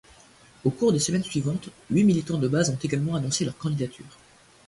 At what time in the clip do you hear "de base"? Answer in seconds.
2.39-2.71